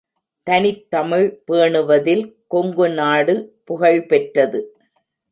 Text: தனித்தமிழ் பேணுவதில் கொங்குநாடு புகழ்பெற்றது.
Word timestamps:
தனித்தமிழ் 0.47 1.27
பேணுவதில் 1.47 2.23
கொங்குநாடு 2.51 3.35
புகழ்பெற்றது. 3.65 4.61